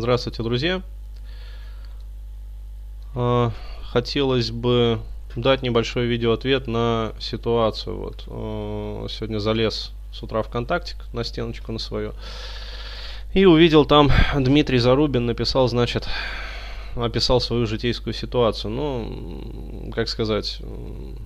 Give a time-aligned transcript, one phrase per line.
[0.00, 0.82] Здравствуйте, друзья.
[3.16, 3.50] А,
[3.82, 5.00] хотелось бы
[5.34, 7.96] дать небольшой видеоответ на ситуацию.
[7.96, 12.12] Вот а, сегодня залез с утра ВКонтакте на стеночку на свою
[13.34, 16.06] и увидел там Дмитрий Зарубин написал, значит,
[16.94, 18.70] описал свою житейскую ситуацию.
[18.70, 20.60] Ну, как сказать,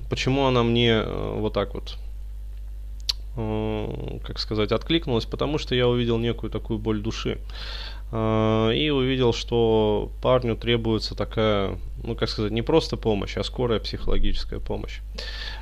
[0.09, 1.99] почему она мне э, вот так вот
[3.35, 7.39] Э, как сказать, откликнулось, потому что я увидел некую такую боль души.
[8.13, 13.81] Э, и увидел, что парню требуется такая, ну как сказать, не просто помощь, а скорая
[13.81, 15.01] психологическая помощь.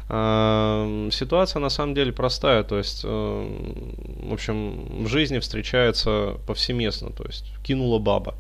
[0.09, 7.25] Э, ситуация на самом деле простая, то есть, в общем, в жизни встречается повсеместно, то
[7.25, 8.35] есть кинула баба.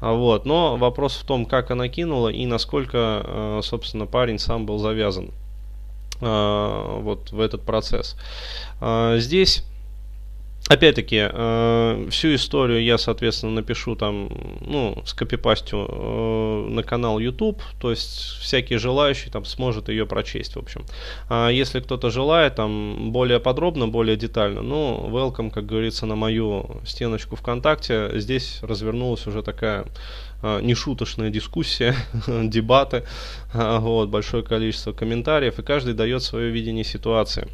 [0.00, 0.46] Вот.
[0.46, 5.30] Но вопрос в том, как она кинула и насколько, собственно, парень сам был завязан
[6.22, 8.16] а, вот в этот процесс.
[8.80, 9.64] А, здесь
[10.68, 14.30] Опять-таки, э, всю историю я, соответственно, напишу там,
[14.60, 20.54] ну, с копипастью э, на канал YouTube, то есть всякий желающий там сможет ее прочесть,
[20.54, 20.84] в общем.
[21.28, 26.80] А если кто-то желает там более подробно, более детально, ну, welcome, как говорится, на мою
[26.86, 28.10] стеночку ВКонтакте.
[28.14, 29.84] Здесь развернулась уже такая
[30.42, 33.04] э, нешуточная дискуссия, дебаты,
[33.52, 37.48] вот, большое количество комментариев, и каждый дает свое видение ситуации.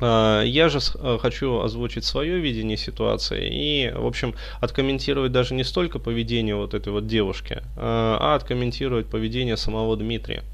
[0.00, 5.64] А, я же э, хочу озвучить свое видение ситуации и, в общем, откомментировать даже не
[5.64, 10.44] столько поведение вот этой вот девушки, а, а откомментировать поведение самого Дмитрия.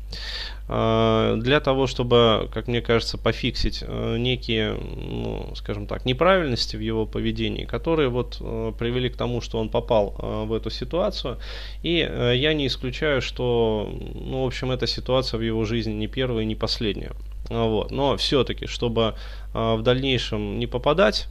[0.67, 6.81] А, для того, чтобы, как мне кажется, пофиксить э, некие, ну, скажем так, неправильности в
[6.81, 10.15] его поведении, которые вот э, привели к тому, что он попал
[10.47, 11.39] в эту ситуацию.
[11.83, 16.45] И я не исключаю, что, ну, в общем, эта ситуация в его жизни не первая
[16.45, 17.13] и не последняя.
[17.51, 17.91] А, вот.
[17.91, 19.15] Но все-таки, чтобы
[19.53, 21.29] а, в дальнейшем не попадать,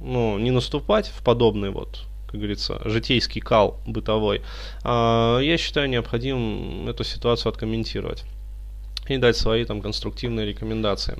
[0.00, 4.40] ну, не наступать в подобный вот как говорится, житейский кал бытовой,
[4.84, 8.24] а, я считаю необходимым эту ситуацию откомментировать
[9.08, 11.18] и дать свои там конструктивные рекомендации.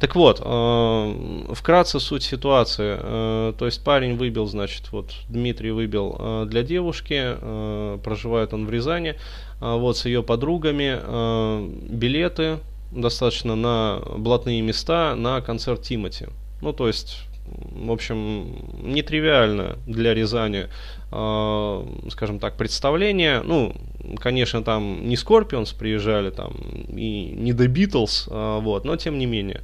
[0.00, 2.96] Так вот, э, вкратце суть ситуации.
[2.98, 8.66] Э, то есть парень выбил, значит, вот Дмитрий выбил э, для девушки, э, проживает он
[8.66, 9.14] в Рязани, э,
[9.60, 12.58] вот с ее подругами э, билеты
[12.90, 16.26] достаточно на блатные места на концерт Тимати.
[16.62, 20.66] Ну, то есть, в общем, нетривиально для Рязани,
[21.12, 23.42] э, скажем так, представление.
[23.42, 23.74] Ну,
[24.18, 26.54] конечно, там не Скорпионс приезжали, там,
[26.88, 29.62] и не The Beatles, э, вот, но тем не менее.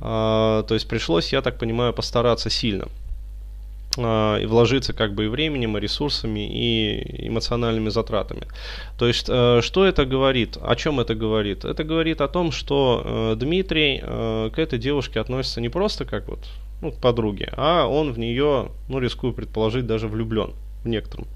[0.00, 2.88] Э, то есть пришлось, я так понимаю, постараться сильно.
[3.98, 8.42] А, и вложиться как бы и временем, и ресурсами, и эмоциональными затратами.
[8.98, 10.56] То есть, э, что это говорит?
[10.60, 11.64] О чем это говорит?
[11.64, 16.28] Это говорит о том, что э, Дмитрий э, к этой девушке относится не просто как
[16.28, 16.40] вот
[16.80, 20.52] ну, к подруге, а он в нее, ну, рискую предположить, даже влюблен
[20.84, 21.26] в некотором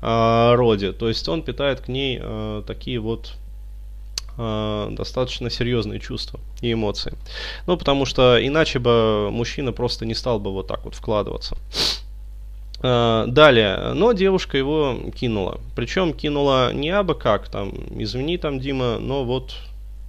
[0.00, 0.92] а, роде.
[0.92, 2.22] То есть он питает к ней
[2.64, 3.34] такие вот
[4.38, 7.12] э, достаточно серьезные чувства и эмоции.
[7.66, 11.56] Ну, потому что иначе бы мужчина просто не стал бы вот так вот вкладываться.
[12.80, 15.60] Э, далее, но девушка его кинула.
[15.74, 19.56] Причем кинула не абы как, там, извини там, Дима, но вот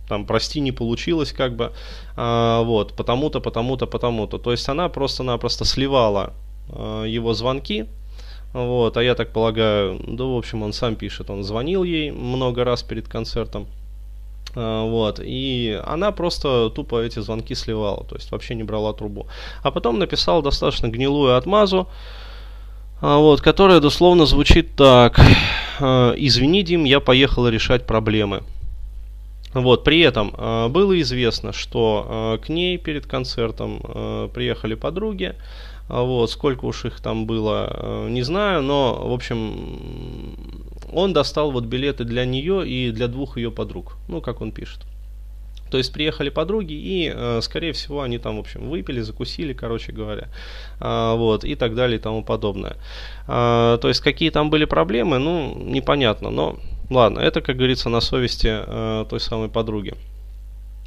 [0.09, 1.71] там, прости, не получилось, как бы,
[2.17, 4.39] а, вот, потому-то, потому-то, потому-то.
[4.39, 6.33] То есть она просто-напросто сливала
[6.69, 7.85] а, его звонки,
[8.51, 12.63] вот, а я так полагаю, да, в общем, он сам пишет, он звонил ей много
[12.63, 13.67] раз перед концертом,
[14.55, 19.27] вот, и она просто тупо эти звонки сливала, то есть вообще не брала трубу.
[19.61, 21.87] А потом написал достаточно гнилую отмазу,
[23.01, 25.19] а, вот, которая дословно звучит так.
[25.79, 28.43] «А, Извини, Дим, я поехала решать проблемы.
[29.53, 30.31] Вот, при этом
[30.71, 35.33] было известно, что к ней перед концертом приехали подруги,
[35.87, 40.35] вот, сколько уж их там было, не знаю, но, в общем,
[40.93, 43.97] он достал вот билеты для нее и для двух ее подруг.
[44.07, 44.79] Ну, как он пишет.
[45.69, 49.91] То есть приехали подруги и, э, скорее всего, они там, в общем, выпили, закусили, короче
[49.91, 50.27] говоря,
[50.79, 52.77] а, вот, и так далее и тому подобное.
[53.27, 56.57] А, то есть какие там были проблемы, ну, непонятно, но
[56.89, 59.93] ладно, это, как говорится, на совести э, той самой подруги.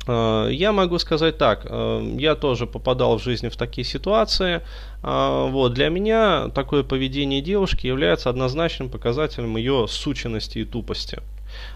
[0.07, 4.61] Э, я могу сказать так, э, я тоже попадал в жизни в такие ситуации.
[5.03, 11.21] Э, вот, для меня такое поведение девушки является однозначным показателем ее сученности и тупости.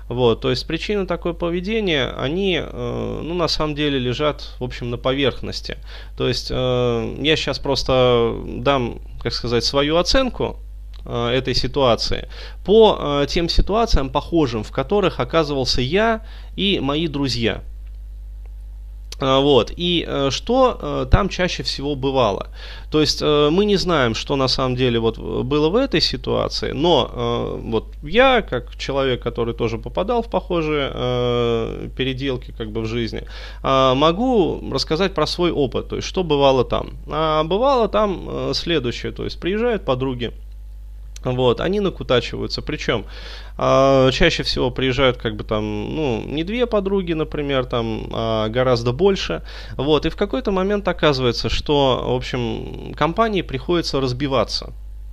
[0.08, 4.96] Вот, то есть причины такое поведения, они, ну, на самом деле лежат, в общем, на
[4.96, 5.76] поверхности.
[6.16, 10.56] То есть я сейчас просто дам, как сказать, свою оценку
[11.04, 12.26] этой ситуации
[12.64, 16.24] по тем ситуациям похожим, в которых оказывался я
[16.56, 17.62] и мои друзья.
[19.18, 19.72] А, вот.
[19.76, 22.48] И э, что э, там чаще всего бывало?
[22.90, 26.72] То есть э, мы не знаем, что на самом деле вот было в этой ситуации,
[26.72, 30.90] но вот я, как человек, который тоже попадал в похожие
[31.96, 33.22] переделки как бы в жизни,
[33.62, 36.90] могу рассказать про свой опыт, то есть что бывало там.
[37.08, 40.32] А бывало там следующее, то есть приезжают подруги,
[41.34, 42.62] вот, они накутачиваются.
[42.62, 43.06] Причем
[43.58, 45.64] э, чаще всего приезжают как бы там,
[45.94, 49.43] ну, не две подруги, например, там, а гораздо больше.
[49.76, 54.73] Вот, и в какой-то момент оказывается, что, в общем, компании приходится разбиваться.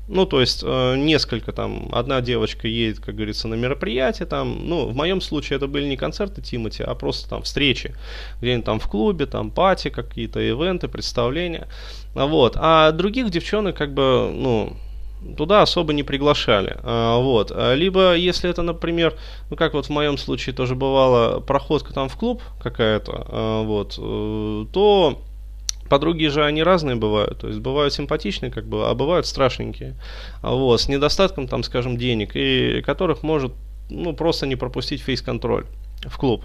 [0.09, 4.85] Ну, то есть, э, несколько там, одна девочка едет, как говорится, на мероприятие там, ну,
[4.85, 7.95] в моем случае это были не концерты Тимати, а просто там встречи,
[8.41, 11.69] где-нибудь там в клубе, там пати, какие-то ивенты, представления,
[12.13, 12.57] вот.
[12.57, 14.75] А других девчонок, как бы, ну,
[15.37, 16.77] туда особо не приглашали.
[16.83, 17.51] А, вот.
[17.53, 19.15] А, либо, если это, например,
[19.49, 23.95] ну как вот в моем случае тоже бывало, проходка там в клуб какая-то, а, вот,
[23.97, 25.21] э, то
[25.89, 29.95] подруги же они разные бывают, то есть бывают симпатичные, как бы, а бывают страшненькие,
[30.41, 33.53] вот, с недостатком, там, скажем, денег, и которых может,
[33.89, 35.65] ну, просто не пропустить фейс-контроль
[36.05, 36.43] в клуб.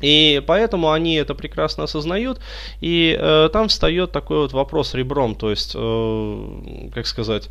[0.00, 2.40] И поэтому они это прекрасно осознают,
[2.80, 7.48] и э, там встает такой вот вопрос ребром, то есть, э, как сказать,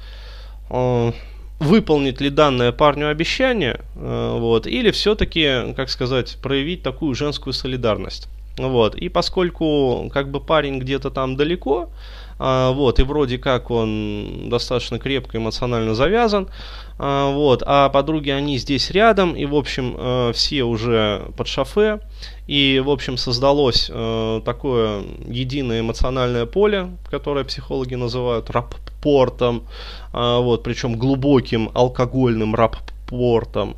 [1.60, 8.28] выполнит ли данное парню обещание, э, вот, или все-таки, как сказать, проявить такую женскую солидарность.
[8.58, 8.96] Вот.
[8.96, 11.90] И поскольку как бы парень где-то там далеко,
[12.44, 16.50] а, вот, и вроде как он достаточно крепко эмоционально завязан,
[16.98, 22.00] а, вот, а подруги они здесь рядом, и в общем э, все уже под шофе,
[22.48, 29.64] и в общем создалось э, такое единое эмоциональное поле, которое психологи называют раппортом,
[30.12, 33.76] а, вот, причем глубоким алкогольным раппортом,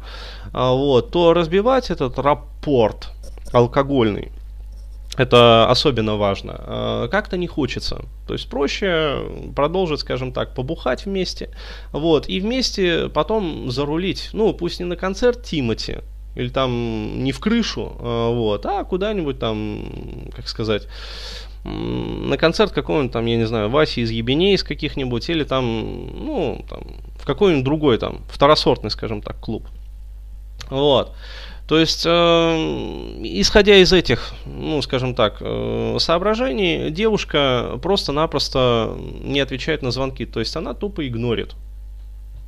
[0.54, 3.10] вот, то разбивать этот раппорт
[3.52, 4.32] алкогольный
[5.18, 6.56] это особенно важно.
[6.58, 8.04] А, как-то не хочется.
[8.28, 9.20] То есть проще
[9.56, 11.50] продолжить, скажем так, побухать вместе.
[11.92, 14.30] Вот, и вместе потом зарулить.
[14.34, 16.00] Ну, пусть не на концерт Тимати,
[16.36, 20.88] или там не в крышу, а, вот, а куда-нибудь там, как сказать,
[21.64, 26.66] на концерт какого-нибудь там, я не знаю, Васи из Ебеней из каких-нибудь, или там, ну,
[26.70, 26.82] там,
[27.18, 29.66] в какой-нибудь другой там, второсортный, скажем так, клуб.
[30.70, 31.14] Вот.
[31.68, 32.10] То есть, э,
[33.24, 40.26] исходя из этих, ну, скажем так, э, соображений, девушка просто-напросто не отвечает на звонки.
[40.26, 41.56] То есть, она тупо игнорит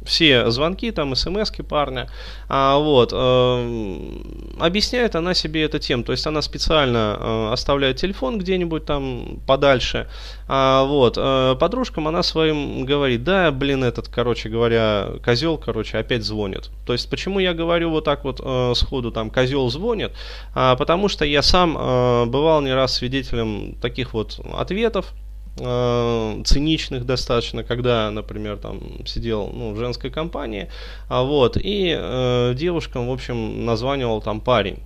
[0.06, 2.10] все звонки, там, смс парня.
[2.48, 4.12] А, вот, э,
[4.60, 10.08] объясняет она себе это тем, то есть она специально э, оставляет телефон где-нибудь там подальше.
[10.48, 16.24] А, вот, э, подружкам она своим говорит, да, блин, этот, короче говоря, козел, короче, опять
[16.24, 16.70] звонит.
[16.86, 20.12] То есть почему я говорю вот так вот э, сходу, там, козел звонит?
[20.54, 25.14] А, потому что я сам э, бывал не раз свидетелем таких вот ответов,
[25.58, 30.70] э, циничных достаточно, когда, например, там сидел ну, в женской компании,
[31.08, 34.80] а вот, и э, девушкам, в общем, названивал там парень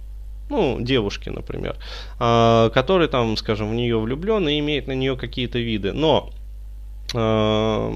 [0.50, 1.78] ну, девушки, например,
[2.20, 5.94] э, который там, скажем, в нее влюблен и имеет на нее какие-то виды.
[5.94, 6.32] Но
[7.14, 7.94] э,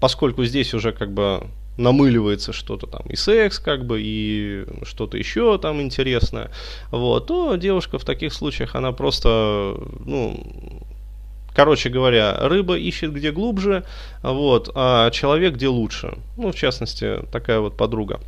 [0.00, 1.46] поскольку здесь уже как бы
[1.76, 6.50] намыливается что-то там и секс как бы и что-то еще там интересное
[6.90, 9.76] вот то девушка в таких случаях она просто
[10.06, 10.85] ну
[11.56, 13.84] Короче говоря, рыба ищет где глубже,
[14.22, 16.18] вот, а человек где лучше.
[16.36, 18.20] Ну, в частности, такая вот подруга.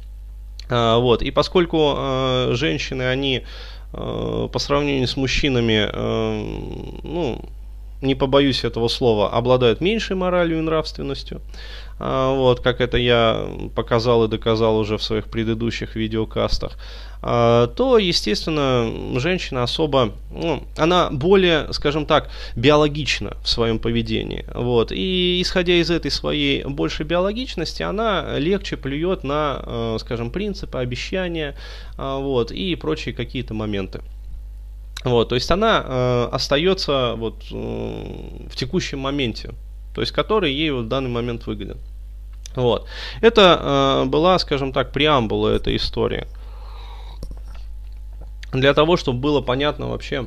[0.71, 3.45] А, вот, и поскольку а, женщины, они
[3.93, 6.43] а, по сравнению с мужчинами, а,
[7.03, 7.45] ну,
[8.01, 11.43] не побоюсь этого слова, обладают меньшей моралью и нравственностью,
[11.99, 16.79] а, вот, как это я показал и доказал уже в своих предыдущих видеокастах,
[17.21, 24.45] то, естественно, женщина особо, ну, она более, скажем так, биологична в своем поведении.
[24.55, 24.93] Вот.
[24.93, 31.57] И исходя из этой своей большей биологичности, она легче плюет на, а, скажем, принципы, обещания
[31.97, 34.01] вот, и прочие какие-то моменты.
[35.05, 37.55] Вот, то есть она э, остается вот, э,
[38.51, 39.55] в текущем моменте,
[39.95, 41.79] то есть который ей в данный момент выгоден.
[42.57, 42.87] Вот.
[43.21, 46.27] Это э, была, скажем так, преамбула этой истории.
[48.53, 50.27] Для того, чтобы было понятно вообще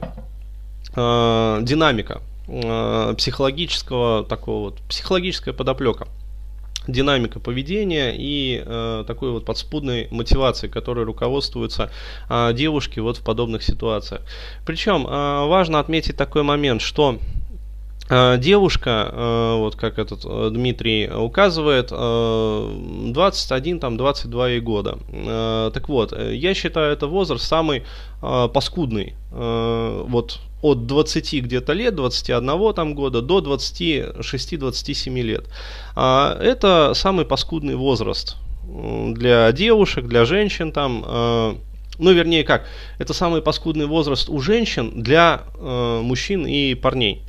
[0.95, 6.07] э, динамика э, психологического такого вот, психологическая подоплека
[6.87, 11.91] динамика поведения и э, такой вот подспудной мотивации, которой руководствуются
[12.29, 14.21] э, девушки вот в подобных ситуациях.
[14.65, 15.09] Причем э,
[15.47, 17.19] важно отметить такой момент, что
[18.37, 24.97] девушка, э, вот как этот э, Дмитрий указывает, 21, там, 22 ей года.
[25.73, 27.83] Так вот, я считаю, это возраст самый
[28.19, 29.15] паскудный.
[29.31, 35.45] Вот от 20 где-то лет, 21 там года до 26-27 лет.
[35.95, 41.57] Это самый паскудный возраст для девушек, для женщин там
[42.01, 42.65] ну, вернее как,
[42.97, 47.21] это самый паскудный возраст у женщин для э, мужчин и парней.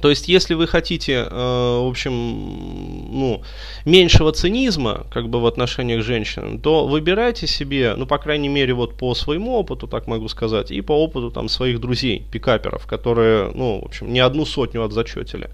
[0.00, 3.42] То есть, если вы хотите, э, в общем, ну,
[3.84, 8.74] меньшего цинизма, как бы в отношениях к женщинам, то выбирайте себе, ну, по крайней мере,
[8.74, 13.50] вот по своему опыту, так могу сказать, и по опыту там своих друзей, пикаперов, которые,
[13.54, 15.48] ну, в общем, не одну сотню отзачетили.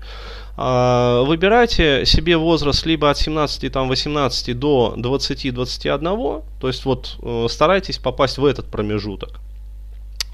[0.56, 7.46] А, выбирайте себе возраст либо от 17, там, 18 до 20-21, то есть вот э,
[7.48, 9.40] старайтесь попасть в этот промежуток.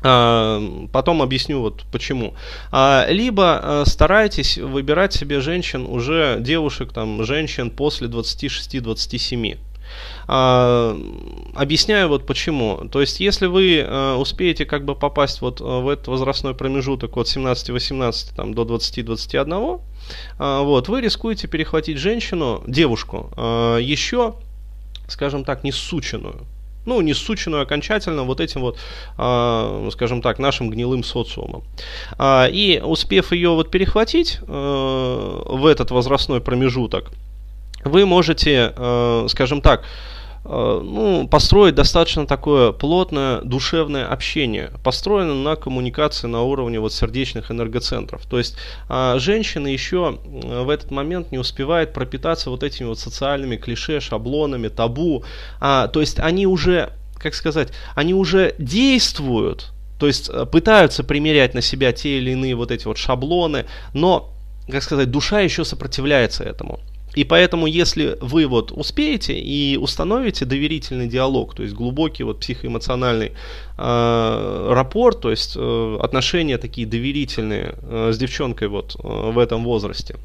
[0.03, 0.61] А,
[0.93, 2.35] потом объясню вот почему.
[2.71, 9.59] А, либо э, старайтесь выбирать себе женщин, уже девушек, там, женщин после 26-27.
[10.29, 10.99] А,
[11.55, 12.89] объясняю вот почему.
[12.91, 17.27] То есть, если вы э, успеете как бы попасть вот в этот возрастной промежуток от
[17.27, 19.81] 17-18 там, до 20-21,
[20.39, 23.33] вот, вы рискуете перехватить женщину, девушку,
[23.81, 24.37] еще,
[25.09, 26.47] скажем так, не сученную
[26.87, 28.79] ну, не сученную окончательно вот этим вот,
[29.19, 31.63] э, скажем так, нашим гнилым социумом.
[32.19, 37.11] А, и успев ее вот перехватить э, в этот возрастной промежуток,
[37.85, 40.16] вы можете, э, скажем так, Э,
[40.49, 48.27] ну, построить достаточно такое плотное душевное общение, построено на коммуникации на уровне вот сердечных энергоцентров.
[48.27, 48.57] То есть
[48.89, 54.69] а, женщина еще в этот момент не успевает пропитаться вот этими вот социальными клише, шаблонами,
[54.69, 55.25] табу.
[55.61, 61.55] А, то есть они уже, как сказать, они уже действуют, то есть э, пытаются примерять
[61.55, 64.31] на себя те или иные вот эти вот шаблоны, но,
[64.71, 66.81] как сказать, душа еще сопротивляется этому.
[67.17, 73.33] И поэтому, если вы вот успеете и установите доверительный диалог, то есть глубокий вот психоэмоциональный
[73.79, 79.65] э, рапорт, то есть э, отношения такие доверительные э, с девчонкой вот э, в этом
[79.65, 80.17] возрасте,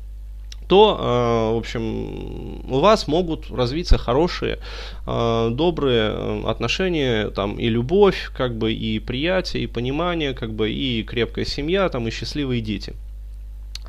[0.67, 4.59] то, э, в общем, у вас могут развиться хорошие,
[5.07, 11.03] э, добрые отношения, там, и любовь, как бы, и приятие, и понимание, как бы, и
[11.03, 12.95] крепкая семья, там, и счастливые дети.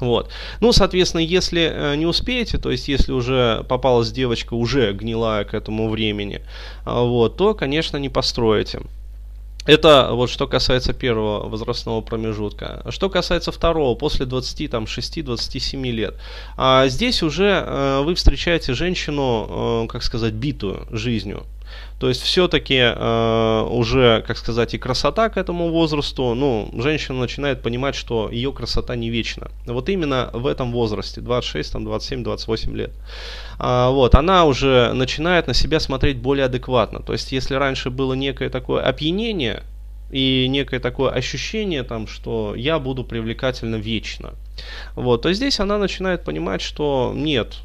[0.01, 0.31] Вот.
[0.61, 5.55] Ну, соответственно, если э, не успеете, то есть если уже попалась девочка уже гнилая к
[5.55, 6.43] этому времени,
[6.85, 8.81] а, вот, то, конечно, не построите.
[9.65, 12.83] Это вот что касается первого возрастного промежутка.
[12.91, 16.17] Что касается второго, после 26-27 лет.
[16.57, 21.45] А здесь уже э, вы встречаете женщину, э, как сказать, битую жизнью.
[21.99, 27.62] То есть все-таки э, уже, как сказать, и красота к этому возрасту, ну, женщина начинает
[27.62, 29.50] понимать, что ее красота не вечна.
[29.67, 32.91] Вот именно в этом возрасте, 26, там, 27, 28 лет.
[33.59, 37.00] А, вот, она уже начинает на себя смотреть более адекватно.
[37.00, 39.62] То есть, если раньше было некое такое опьянение,
[40.12, 44.35] и некое такое ощущение, там, что я буду привлекательна вечно.
[44.95, 47.57] Вот, то здесь она начинает понимать, что нет,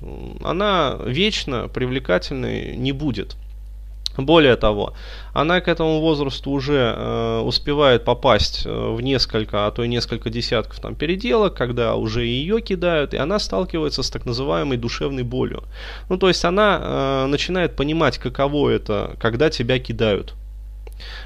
[0.44, 3.36] она вечно привлекательной не будет.
[4.18, 4.94] Более того,
[5.34, 10.30] она к этому возрасту уже э, успевает попасть э, в несколько, а то и несколько
[10.30, 15.64] десятков там переделок, когда уже ее кидают, и она сталкивается с так называемой душевной болью.
[16.10, 20.34] Ну, то есть она э, начинает понимать, каково это, когда тебя кидают.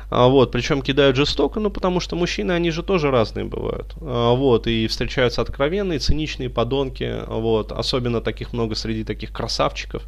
[0.09, 3.93] А, вот, причем кидают жестоко, ну потому что мужчины, они же тоже разные бывают.
[4.01, 10.03] А, вот, и встречаются откровенные, циничные подонки, вот, особенно таких много среди таких красавчиков,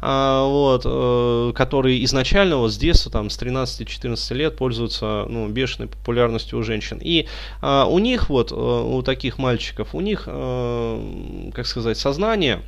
[0.00, 5.88] а, вот, э, которые изначально вот с детства, там, с 13-14 лет пользуются, ну, бешеной
[5.88, 6.98] популярностью у женщин.
[7.02, 7.26] И
[7.62, 12.62] у них вот, э, у таких мальчиков, у них, э, как сказать, сознание,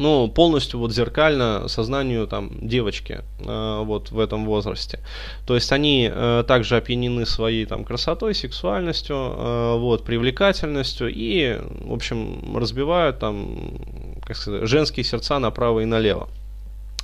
[0.00, 5.00] ну, полностью вот зеркально сознанию там девочки э, вот в этом возрасте.
[5.46, 11.92] То есть они э, также опьянены своей там красотой, сексуальностью, э, вот, привлекательностью и, в
[11.92, 13.78] общем, разбивают там,
[14.24, 16.28] как сказать, женские сердца направо и налево.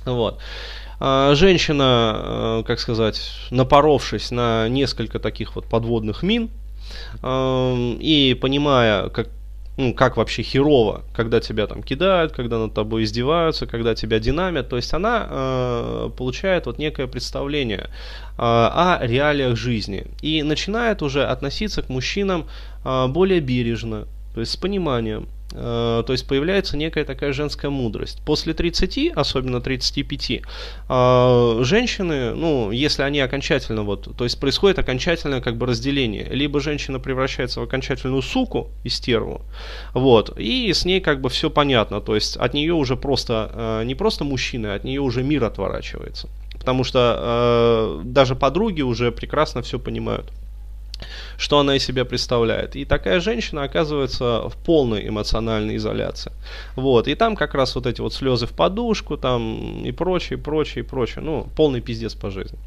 [0.05, 0.39] Вот.
[0.99, 6.49] А женщина, э, как сказать, напоровшись на несколько таких вот подводных мин,
[7.21, 9.29] э, и понимая, как,
[9.77, 14.69] ну, как вообще херово, когда тебя там кидают, когда над тобой издеваются, когда тебя динамят.
[14.69, 17.87] То есть она э, получает вот некое представление э,
[18.37, 22.47] о реалиях жизни и начинает уже относиться к мужчинам
[22.83, 25.27] э, более бережно, то есть с пониманием.
[25.53, 28.21] Э, то есть появляется некая такая женская мудрость.
[28.25, 30.41] После 30, особенно 35,
[30.89, 36.25] э, женщины, ну, если они окончательно вот, то есть происходит окончательное как бы разделение.
[36.25, 39.41] Либо женщина превращается в окончательную суку и стерву,
[39.93, 43.83] вот, и с ней как бы все понятно, то есть от нее уже просто, э,
[43.85, 46.29] не просто мужчина, от нее уже мир отворачивается.
[46.53, 50.33] Потому что даже подруги уже прекрасно все понимают
[51.37, 52.75] что она из себя представляет.
[52.75, 56.31] И такая женщина оказывается в полной эмоциональной изоляции.
[56.75, 57.07] Вот.
[57.07, 61.23] И там как раз вот эти вот слезы в подушку, там и прочее, прочее, прочее.
[61.23, 62.57] Ну, полный пиздец по жизни.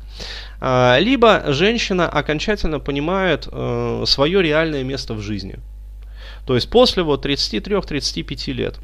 [0.60, 5.56] А, либо женщина окончательно понимает э, свое реальное место в жизни.
[6.46, 8.78] То есть после вот 33-35 лет.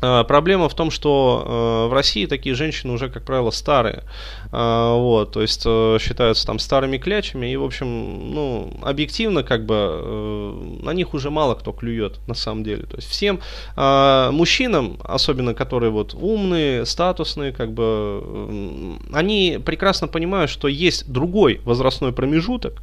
[0.00, 4.04] А, проблема в том, что э, в России такие женщины уже, как правило, старые.
[4.52, 7.52] Э, вот, то есть э, считаются там старыми клячами.
[7.52, 12.34] И, в общем, ну, объективно, как бы, э, на них уже мало кто клюет, на
[12.34, 12.84] самом деле.
[12.84, 13.40] То есть всем
[13.76, 21.10] э, мужчинам, особенно которые вот умные, статусные, как бы, э, они прекрасно понимают, что есть
[21.10, 22.82] другой возрастной промежуток,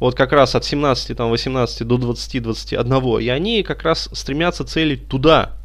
[0.00, 5.08] вот как раз от 17, там, 18 до 20-21, и они как раз стремятся целить
[5.08, 5.57] туда,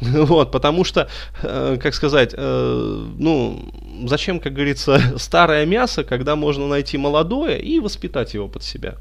[0.00, 1.08] Вот, потому что,
[1.42, 3.72] э, как сказать, э, ну,
[4.06, 8.96] зачем, как говорится, старое мясо, когда можно найти молодое и воспитать его под себя.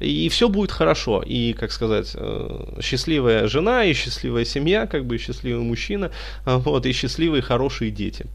[0.00, 1.22] И все будет хорошо.
[1.22, 6.10] И, как сказать, э, счастливая жена, и счастливая семья, как бы и счастливый мужчина,
[6.44, 8.26] вот, и счастливые хорошие дети.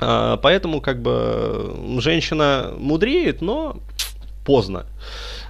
[0.00, 3.78] А, поэтому, как бы, женщина мудреет, но
[4.44, 4.86] поздно.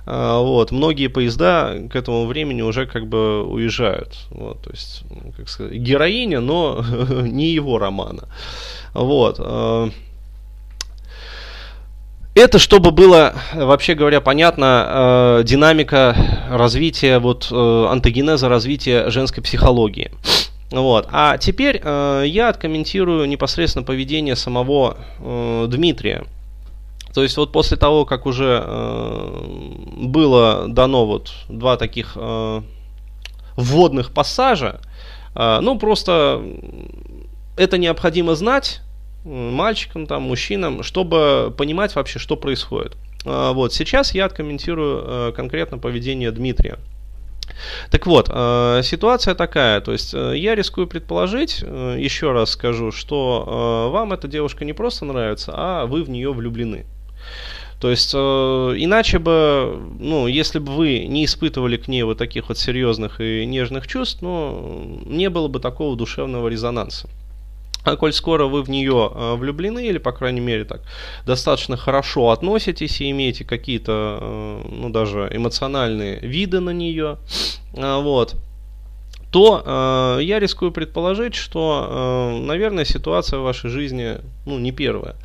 [0.07, 4.27] А, вот, многие поезда к этому времени уже как бы уезжают.
[4.31, 5.03] Вот, то есть,
[5.37, 6.85] как сказать, героиня, но
[7.23, 8.29] не его романа.
[8.93, 9.37] Вот.
[9.39, 9.91] А,
[12.35, 16.17] это чтобы было, вообще говоря, понятно, э, динамика
[16.51, 20.11] развития, вот, э, антогенеза развития женской психологии.
[20.73, 21.07] Вот.
[21.13, 26.25] А теперь э, я откомментирую непосредственно поведение самого э, Дмитрия.
[27.15, 29.45] То есть вот после того, как уже э,
[29.99, 32.63] было дано вот два таких э,
[33.57, 34.81] вводных пассажа,
[35.37, 36.43] э, ну просто
[37.57, 38.81] это необходимо знать
[39.25, 42.97] мальчикам, там, мужчинам, чтобы понимать вообще, что происходит.
[43.25, 46.79] Э, вот сейчас я откомментирую э, конкретно поведение Дмитрия.
[47.93, 52.91] Так вот, э, ситуация такая, то есть э, я рискую предположить, э, еще раз скажу,
[52.91, 56.87] что э, вам эта девушка не просто нравится, а вы в нее влюблены.
[57.81, 62.49] То есть, э, иначе бы, ну, если бы вы не испытывали к ней вот таких
[62.49, 67.09] вот серьезных и нежных чувств, ну, не было бы такого душевного резонанса.
[67.85, 70.81] А коль скоро вы в нее э, влюблены, или, по крайней мере, так,
[71.27, 77.19] достаточно хорошо относитесь и имеете какие-то, э, ну, даже эмоциональные виды на нее,
[77.75, 78.37] э, вот,
[79.35, 85.17] то э, я рискую предположить, что, э, наверное, ситуация в вашей жизни ну, не первая.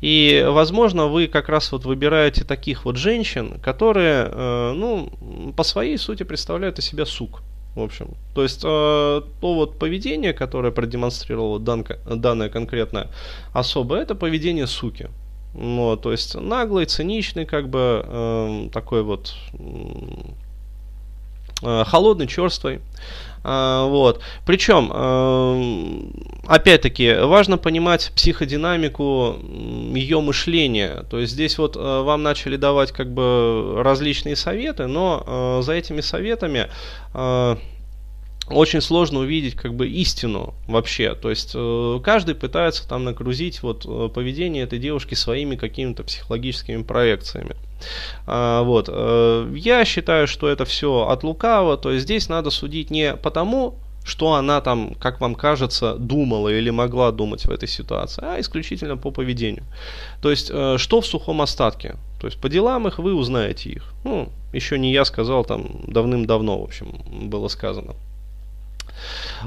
[0.00, 5.10] И, возможно, вы как раз вот выбираете таких вот женщин, которые, э, ну,
[5.54, 7.42] по своей сути представляют из себя сук.
[7.74, 9.22] В общем, то есть э, то
[9.54, 13.08] вот поведение, которое продемонстрировала данка, данная конкретная
[13.52, 15.10] особа, это поведение суки.
[15.52, 19.34] Ну, то есть наглый, циничный, как бы э, такой вот
[21.62, 22.80] э, холодный, черствый.
[23.44, 24.20] А, вот.
[24.44, 26.12] Причем, эм,
[26.46, 29.36] опять-таки, важно понимать психодинамику
[29.94, 31.04] ее мышления.
[31.10, 35.72] То есть здесь вот э, вам начали давать как бы различные советы, но э, за
[35.72, 36.68] этими советами
[37.14, 37.56] э,
[38.50, 41.14] очень сложно увидеть как бы истину вообще.
[41.14, 46.82] То есть э, каждый пытается там нагрузить вот э, поведение этой девушки своими какими-то психологическими
[46.82, 47.56] проекциями.
[48.26, 48.88] А, вот.
[48.90, 53.76] Э, я считаю, что это все от лукава, то есть здесь надо судить не потому,
[54.04, 58.96] что она там, как вам кажется, думала или могла думать в этой ситуации, а исключительно
[58.96, 59.64] по поведению.
[60.22, 61.96] То есть, что в сухом остатке?
[62.18, 63.92] То есть, по делам их вы узнаете их.
[64.04, 66.88] Ну, еще не я сказал, там давным-давно, в общем,
[67.28, 67.94] было сказано.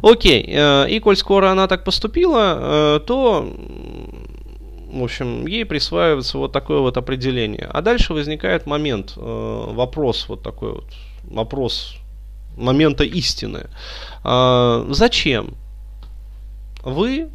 [0.02, 3.52] Окей, э, и коль скоро она так поступила, э, то
[4.92, 7.68] в общем, ей присваивается вот такое вот определение.
[7.72, 10.86] А дальше возникает момент, э, вопрос вот такой вот,
[11.24, 11.96] вопрос
[12.58, 13.68] момента истины.
[14.24, 15.56] Зачем
[16.84, 17.30] вы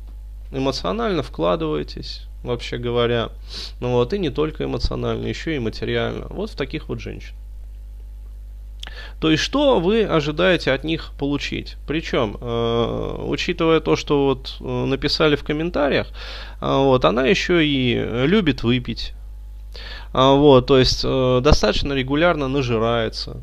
[0.52, 3.30] эмоционально вкладываетесь, вообще говоря,
[3.80, 7.34] ну вот, и не только эмоционально, еще и материально, вот в таких вот женщин.
[9.20, 11.76] То есть, что вы ожидаете от них получить?
[11.86, 16.08] Причем, э, учитывая то, что вот э, написали в комментариях,
[16.60, 17.94] э, вот, она еще и
[18.26, 19.14] любит выпить.
[20.12, 23.42] Э, вот, то есть, достаточно регулярно нажирается.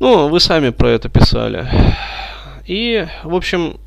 [0.00, 1.68] Ну, вы сами про это писали.
[2.66, 3.78] И, в общем,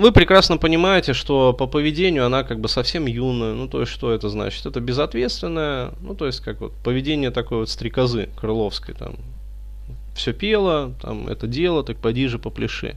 [0.00, 3.54] вы прекрасно понимаете, что по поведению она как бы совсем юная.
[3.54, 4.66] Ну, то есть, что это значит?
[4.66, 9.16] Это безответственное, ну, то есть, как вот поведение такой вот стрекозы крыловской, там,
[10.14, 12.96] все пело, там, это дело, так поди же попляши.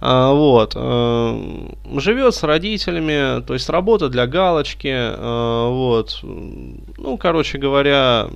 [0.00, 0.74] А, вот.
[0.76, 6.20] А, живет с родителями, то есть, работа для галочки, а, вот.
[6.22, 8.28] Ну, короче говоря,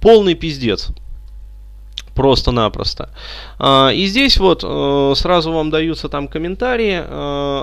[0.00, 0.90] полный пиздец
[2.18, 3.10] просто-напросто.
[3.60, 7.04] А, и здесь вот э, сразу вам даются там комментарии э,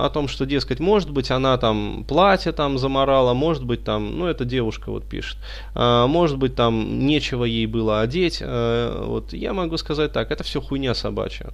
[0.05, 4.27] о том, что, дескать, может быть, она там платье там заморала, может быть, там, ну,
[4.27, 5.37] эта девушка вот пишет,
[5.73, 8.37] а, может быть, там нечего ей было одеть.
[8.39, 11.47] Э, вот я могу сказать так, это все хуйня собачья.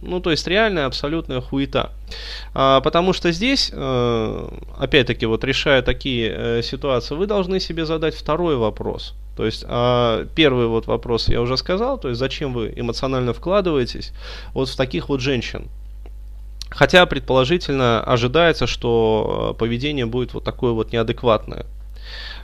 [0.00, 1.90] Ну, то есть реальная абсолютная хуета.
[2.54, 3.70] А, потому что здесь,
[4.78, 9.14] опять-таки, вот решая такие ситуации, вы должны себе задать второй вопрос.
[9.40, 14.12] То есть а, первый вот вопрос я уже сказал, то есть зачем вы эмоционально вкладываетесь
[14.52, 15.68] вот в таких вот женщин.
[16.68, 21.64] Хотя предположительно ожидается, что а, поведение будет вот такое вот неадекватное.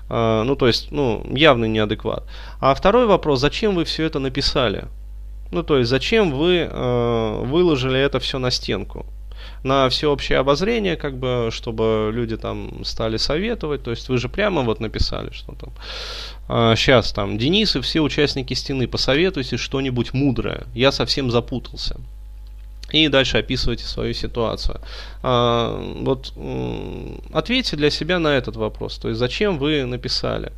[0.09, 2.25] А, ну, то есть, ну, явный неадекват.
[2.61, 4.87] А второй вопрос, зачем вы все это написали?
[5.53, 9.05] Ну, то есть, зачем вы э, выложили это все на стенку?
[9.67, 13.83] На всеобщее обозрение, как бы, чтобы люди там стали советовать.
[13.83, 15.73] То есть вы же прямо вот написали, что там
[16.49, 20.65] а, сейчас там Денис и все участники стены, посоветуйте что-нибудь мудрое.
[20.75, 21.97] Я совсем запутался.
[22.93, 24.81] И дальше описывайте свою ситуацию.
[25.23, 26.33] А, вот
[27.33, 28.99] ответьте для себя на этот вопрос.
[28.99, 30.53] То есть зачем вы написали?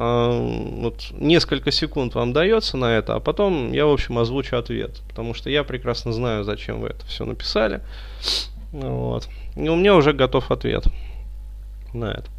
[0.00, 5.02] А, вот несколько секунд вам дается на это, а потом я, в общем, озвучу ответ.
[5.08, 7.80] Потому что я прекрасно знаю, зачем вы это все написали.
[8.70, 9.28] Вот.
[9.56, 10.84] И у меня уже готов ответ
[11.92, 12.30] на это.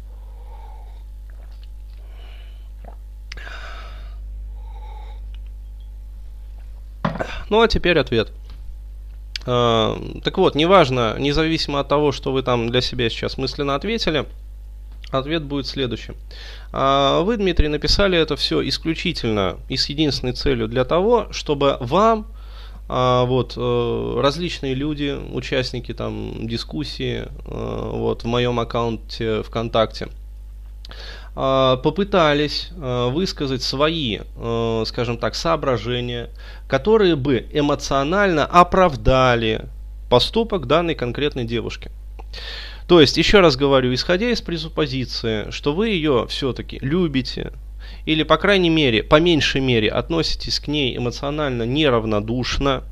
[7.50, 8.32] Ну а теперь ответ.
[9.44, 14.24] А, так вот, неважно, независимо от того, что вы там для себя сейчас мысленно ответили,
[15.10, 16.16] ответ будет следующим.
[16.72, 22.26] А, вы, Дмитрий, написали это все исключительно и с единственной целью для того, чтобы вам
[22.88, 30.08] а, вот, э, различные люди, участники там дискуссии э, вот, в моем аккаунте ВКонтакте,
[31.36, 36.30] а, попытались а, высказать свои, э, скажем так, соображения,
[36.66, 39.68] которые бы эмоционально оправдали
[40.10, 41.92] поступок данной конкретной девушки.
[42.90, 47.52] То есть, еще раз говорю, исходя из презуппозиции, что вы ее все-таки любите,
[48.04, 52.82] или, по крайней мере, по меньшей мере, относитесь к ней эмоционально неравнодушно,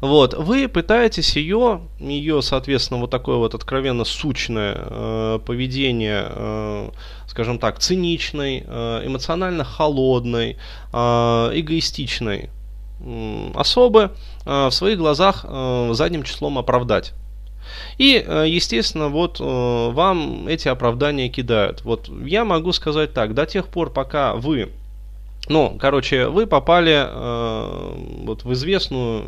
[0.00, 6.90] вот, вы пытаетесь ее, ее, соответственно, вот такое вот откровенно сучное э, поведение, э,
[7.26, 10.56] скажем так, циничной, э, эмоционально холодной,
[10.94, 12.48] э, эгоистичной
[13.00, 14.12] э, особы
[14.46, 17.12] э, в своих глазах э, задним числом оправдать.
[17.98, 21.82] И, э, естественно, вот э, вам эти оправдания кидают.
[21.84, 24.70] Вот я могу сказать так, до тех пор, пока вы
[25.48, 27.94] ну, короче, вы попали э,
[28.24, 29.24] вот в известную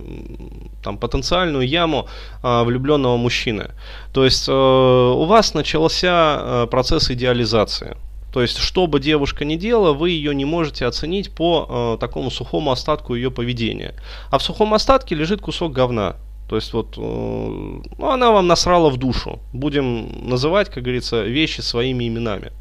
[0.82, 2.06] там потенциальную яму
[2.42, 3.70] э, влюбленного мужчины.
[4.12, 7.96] То есть э, у вас начался э, процесс идеализации.
[8.32, 12.30] То есть, что бы девушка ни делала, вы ее не можете оценить по э, такому
[12.30, 13.94] сухому остатку ее поведения.
[14.30, 16.16] А в сухом остатке лежит кусок говна.
[16.52, 19.38] То есть вот, э, ну, она вам насрала в душу.
[19.54, 22.52] Будем называть, как говорится, вещи своими именами.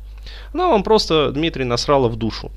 [0.54, 2.52] Она вам просто, Дмитрий, насрала в душу.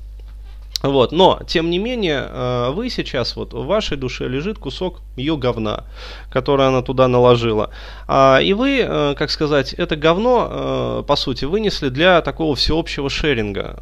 [0.87, 5.37] Вот, но, тем не менее, э, вы сейчас, вот в вашей душе лежит кусок ее
[5.37, 5.85] говна,
[6.31, 7.71] который она туда наложила.
[8.07, 13.09] А, и вы, э, как сказать, это говно, э, по сути, вынесли для такого всеобщего
[13.09, 13.75] шеринга.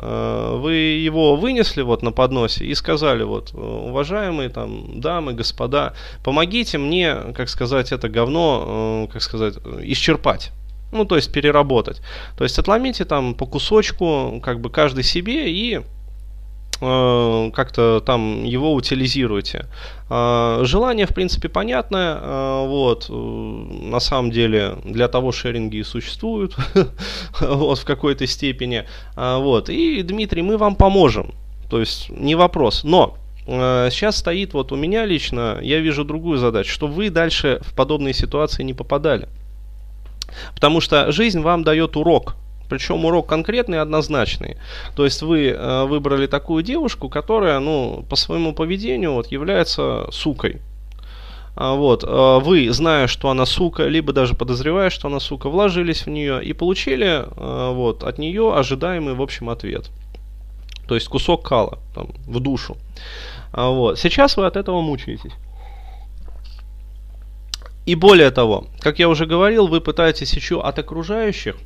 [0.59, 7.15] Вы его вынесли вот на подносе и сказали, вот, уважаемые там дамы, господа, помогите мне,
[7.35, 10.51] как сказать, это говно, как сказать, исчерпать
[10.93, 12.01] ну, то есть переработать.
[12.37, 15.81] То есть отломите там по кусочку, как бы каждый себе и
[17.53, 19.67] как-то там его утилизируете.
[20.09, 22.17] Э, желание, в принципе, понятное.
[22.19, 26.55] Э, вот, на самом деле, для того шеринги и существуют
[27.39, 28.85] вот, в какой-то степени.
[29.15, 31.33] Вот, и, Дмитрий, мы вам поможем.
[31.69, 32.83] То есть, не вопрос.
[32.83, 37.73] Но сейчас стоит вот у меня лично, я вижу другую задачу, что вы дальше в
[37.73, 39.27] подобные ситуации не попадали.
[40.53, 42.35] Потому что жизнь вам дает урок.
[42.69, 44.57] Причем урок конкретный и однозначный.
[44.95, 50.61] То есть вы э, выбрали такую девушку, которая, ну, по своему поведению вот, является сукой.
[51.55, 56.05] а, вот, а, вы, зная, что она сука, либо даже подозревая, что она сука, вложились
[56.05, 59.89] в нее и получили а, вот, от нее ожидаемый, в общем, ответ.
[60.87, 62.77] То есть кусок кала там, в душу.
[63.53, 63.99] Вот.
[63.99, 65.31] Сейчас вы от этого мучаетесь.
[67.85, 71.57] И более того, как я уже говорил, вы пытаетесь еще от окружающих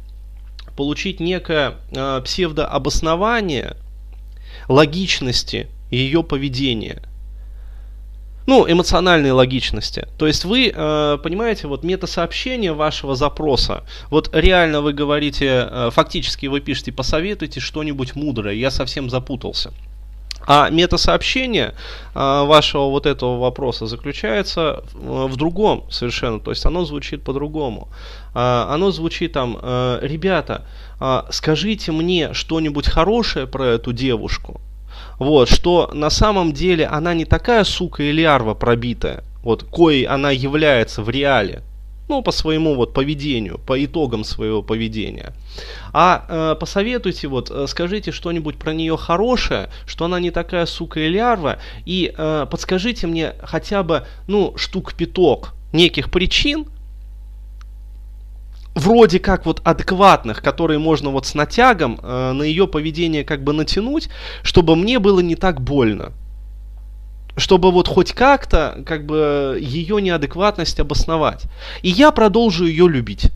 [0.78, 3.76] получить некое э, псевдообоснование
[4.70, 7.02] логичности ее поведения.
[8.46, 10.08] Ну, эмоциональной логичности.
[10.18, 16.46] То есть вы, э, понимаете, вот метасообщение вашего запроса, вот реально вы говорите, э, фактически
[16.46, 19.74] вы пишете, посоветуйте что-нибудь мудрое, я совсем запутался.
[20.50, 21.74] А метасообщение
[22.16, 27.90] а, вашего вот этого вопроса заключается в, в другом совершенно, то есть оно звучит по-другому.
[28.34, 30.66] А, оно звучит там, а, ребята,
[31.02, 34.62] а, скажите мне что-нибудь хорошее про эту девушку,
[35.20, 40.32] вот, что на самом деле она не такая сука и лярва пробитая, вот, коей она
[40.32, 41.62] является в реале,
[42.08, 45.34] ну, по своему вот поведению, по итогам своего поведения.
[45.94, 51.02] А э, посоветуйте, вот, э, скажите что-нибудь про нее хорошее, что она не такая сука
[51.02, 56.68] и лярва, и э, подскажите мне хотя бы, ну, штук пяток неких причин,
[58.74, 63.52] вроде как вот адекватных, которые можно вот с натягом э, на ее поведение как бы
[63.52, 64.10] натянуть,
[64.44, 66.14] чтобы мне было не так больно
[67.38, 71.44] чтобы вот хоть как-то как бы ее неадекватность обосновать.
[71.84, 73.32] И я продолжу ее любить.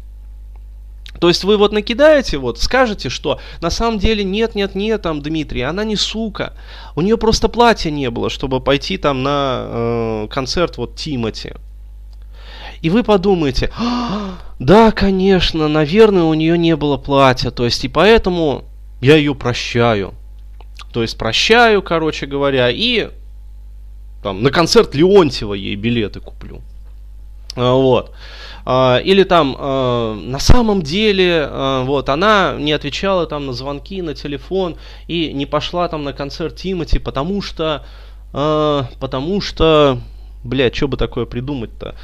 [1.19, 5.21] То есть вы вот накидаете, вот, скажете, что на самом деле нет, нет, нет, там,
[5.21, 6.53] Дмитрий, она не сука.
[6.95, 11.53] У нее просто платья не было, чтобы пойти там на э, концерт вот Тимати.
[12.81, 17.87] И вы подумаете, а, да, конечно, наверное, у нее не было платья, то есть и
[17.87, 18.63] поэтому
[18.99, 20.15] я ее прощаю.
[20.91, 23.11] То есть прощаю, короче говоря, и
[24.21, 26.61] там, на концерт Леонтьева ей билеты куплю.
[27.55, 28.13] А, вот.
[28.65, 31.49] А, или там, а, на самом деле,
[31.83, 36.55] вот, она не отвечала там на звонки, на телефон и не пошла там на концерт
[36.55, 37.85] Тимати, потому что,
[38.31, 39.99] потому что,
[40.43, 41.95] блядь, что бы такое придумать-то?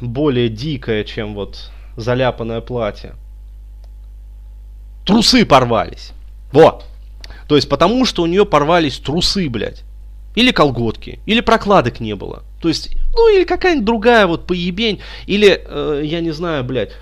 [0.00, 3.14] Более дикое, чем вот заляпанное платье.
[5.04, 6.12] Трусы порвались.
[6.52, 6.84] Вот.
[7.48, 9.85] То есть потому, что у нее порвались трусы, блядь
[10.36, 12.44] или колготки, или прокладок не было.
[12.62, 16.92] То есть, ну или какая-нибудь другая вот поебень, или, э, я не знаю, блядь,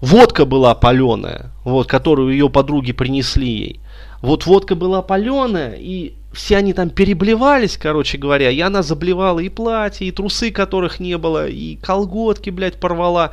[0.00, 3.80] водка была паленая, вот, которую ее подруги принесли ей.
[4.20, 9.48] Вот водка была паленая, и все они там переблевались, короче говоря, и она заблевала и
[9.48, 13.32] платье, и трусы, которых не было, и колготки, блядь, порвала.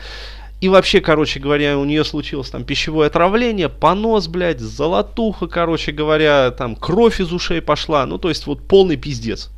[0.64, 6.52] И вообще, короче говоря, у нее случилось там пищевое отравление, понос, блядь, золотуха, короче говоря,
[6.52, 8.06] там кровь из ушей пошла.
[8.06, 9.52] Ну, то есть вот полный пиздец.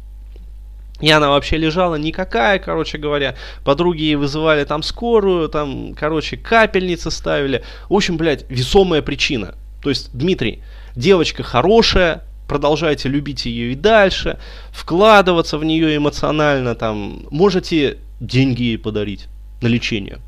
[1.02, 3.36] И она вообще лежала никакая, короче говоря.
[3.64, 7.64] Подруги ей вызывали там скорую, там, короче, капельницы ставили.
[7.88, 9.54] В общем, блядь, весомая причина.
[9.84, 10.64] То есть, Дмитрий,
[10.96, 14.40] девочка хорошая, продолжайте любить ее и дальше,
[14.72, 19.28] вкладываться в нее эмоционально, там, можете деньги ей подарить
[19.62, 20.20] на лечение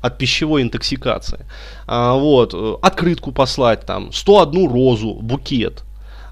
[0.00, 1.46] от пищевой интоксикации.
[1.86, 5.84] А, вот, э, открытку послать, там, 101 розу, букет.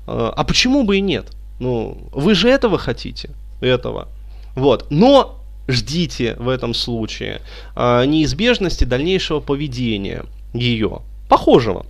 [0.06, 1.32] А, а почему бы и нет?
[1.60, 4.08] Ну, вы же этого хотите, этого.
[4.54, 7.42] Вот, но ждите в этом случае
[7.76, 11.84] а, неизбежности дальнейшего поведения ее, похожего.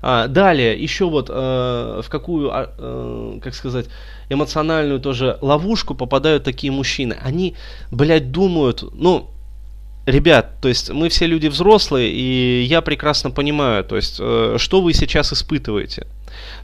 [0.00, 3.86] А, далее, еще вот э, в какую, э, как сказать,
[4.28, 7.16] эмоциональную тоже ловушку попадают такие мужчины.
[7.22, 7.54] Они,
[7.90, 9.30] блядь, думают, ну,
[10.04, 14.80] Ребят, то есть мы все люди взрослые, и я прекрасно понимаю, то есть э, что
[14.80, 16.08] вы сейчас испытываете.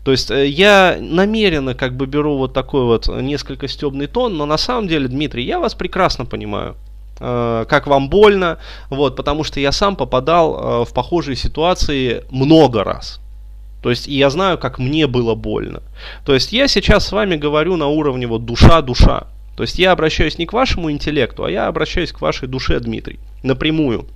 [0.03, 4.45] То есть э, я намеренно как бы беру вот такой вот несколько стебный тон, но
[4.45, 6.75] на самом деле, Дмитрий, я вас прекрасно понимаю
[7.21, 8.59] э, как вам больно,
[8.91, 13.21] вот, потому что я сам попадал в похожие ситуации много раз.
[13.85, 15.83] То есть, и я знаю, как мне было больно.
[16.25, 19.29] То есть, я сейчас с вами говорю на уровне вот душа-душа.
[19.59, 23.19] То есть я обращаюсь не к вашему интеллекту, а я обращаюсь к вашей душе, Дмитрий,
[23.43, 24.07] напрямую.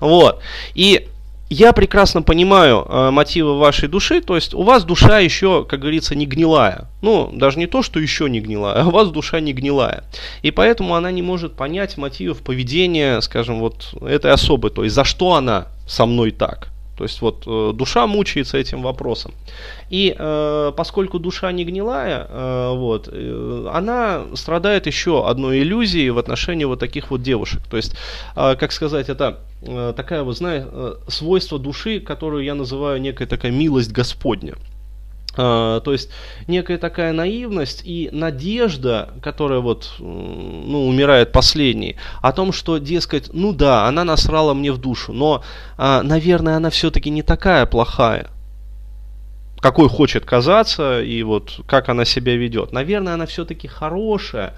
[0.00, 0.40] Вот.
[0.74, 1.06] И
[1.50, 6.14] я прекрасно понимаю э, мотивы вашей души, то есть у вас душа еще, как говорится,
[6.14, 6.88] не гнилая.
[7.02, 10.04] Ну, даже не то, что еще не гнилая, а у вас душа не гнилая.
[10.40, 15.04] И поэтому она не может понять мотивов поведения, скажем, вот этой особы, то есть за
[15.04, 16.70] что она со мной так.
[16.96, 19.32] То есть вот э, душа мучается этим вопросом.
[19.90, 26.18] И э, поскольку душа не гнилая, э, вот, э, она страдает еще одной иллюзией в
[26.18, 27.60] отношении вот таких вот девушек.
[27.70, 27.94] То есть,
[28.34, 33.26] э, как сказать, это э, такая вот, знаешь, э, свойство души, которую я называю некая
[33.26, 34.54] такая милость Господня.
[35.36, 36.08] Uh, то есть
[36.46, 43.52] некая такая наивность и надежда, которая вот, ну, умирает последней, о том, что, дескать, ну
[43.52, 45.44] да, она насрала мне в душу, но,
[45.76, 48.30] uh, наверное, она все-таки не такая плохая,
[49.60, 52.72] какой хочет казаться и вот как она себя ведет.
[52.72, 54.54] Наверное, она все-таки хорошая,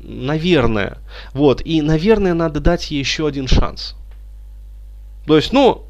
[0.00, 0.98] наверное.
[1.32, 3.96] Вот, и, наверное, надо дать ей еще один шанс.
[5.26, 5.87] То есть, ну,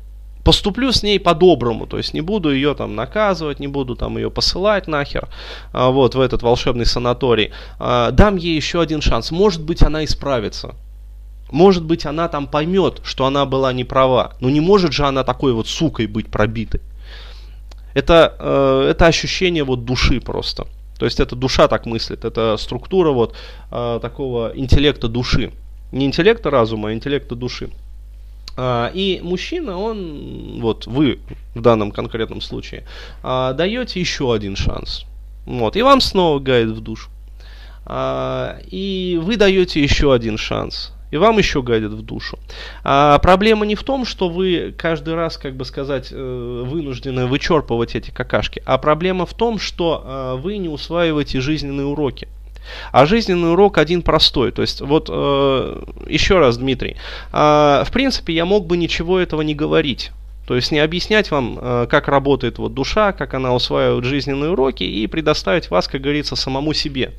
[0.49, 4.31] поступлю с ней по-доброму, то есть не буду ее там наказывать, не буду там ее
[4.31, 5.29] посылать нахер,
[5.75, 7.51] а, вот, в этот волшебный санаторий.
[7.79, 9.31] А, дам ей еще один шанс.
[9.31, 10.75] Может быть, она исправится.
[11.51, 14.37] Может быть, она там поймет, что она была не права.
[14.41, 16.81] Но не может же она такой вот сукой быть пробитой.
[17.93, 20.67] Это, э, это ощущение вот души просто.
[20.99, 23.35] То есть это душа так мыслит, это структура вот
[23.71, 25.53] э, такого интеллекта души.
[25.93, 27.69] Не интеллекта разума, а интеллекта души.
[28.61, 31.21] А, и мужчина, он, вот вы
[31.55, 32.85] в данном конкретном случае,
[33.23, 35.05] а, даете еще один шанс.
[35.47, 37.09] Вот, и вам снова гайд в душу.
[37.87, 40.93] А, и вы даете еще один шанс.
[41.13, 42.39] И вам еще гадят в душу.
[42.83, 47.95] А проблема не в том, что вы каждый раз, как бы сказать, э, вынуждены вычерпывать
[47.95, 52.29] эти какашки, а проблема в том, что вы не усваиваете жизненные уроки.
[52.93, 54.53] А жизненный урок один простой.
[54.53, 56.97] То есть, вот э, еще раз, Дмитрий,
[57.33, 60.11] э, в принципе, я мог бы ничего этого не говорить.
[60.47, 64.83] То есть не объяснять вам, э, как работает вот душа, как она усваивает жизненные уроки,
[64.83, 67.13] и предоставить вас, как говорится, самому себе.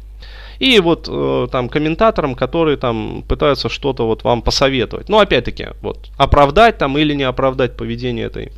[0.60, 5.10] И вот э, там комментаторам, которые там пытаются что-то вот вам посоветовать.
[5.10, 8.52] Ну, опять-таки, вот оправдать там или не оправдать поведение этой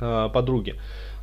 [0.00, 0.76] э, подруги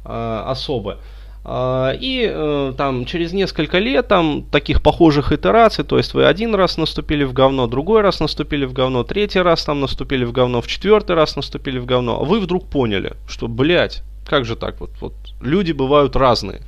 [0.04, 0.98] э, особо.
[1.46, 6.56] А, и э, там через несколько лет там таких похожих итераций, то есть вы один
[6.56, 10.62] раз наступили в говно, другой раз наступили в говно, третий раз там наступили в говно,
[10.62, 14.80] в четвертый раз наступили в говно, а вы вдруг поняли, что, блядь, как же так
[14.80, 16.62] вот, вот люди бывают разные.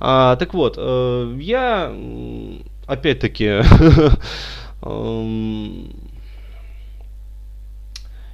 [0.00, 1.90] А, так вот, э, я
[2.86, 3.62] опять-таки
[4.82, 5.92] эм,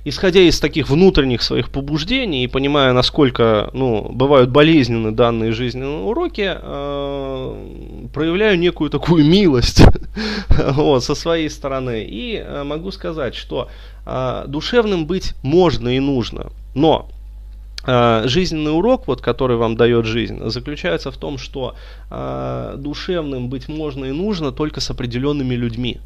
[0.08, 6.48] исходя из таких внутренних своих побуждений и понимая, насколько ну, бывают болезненны данные жизненные уроки,
[6.48, 9.82] э, проявляю некую такую милость
[10.48, 12.06] вот, со своей стороны.
[12.08, 13.68] И э, могу сказать, что
[14.06, 16.52] э, душевным быть можно и нужно.
[16.76, 17.08] Но
[17.84, 21.74] э, жизненный урок, вот, который вам дает жизнь, заключается в том, что
[22.76, 25.98] душевным быть можно и нужно только с определенными людьми.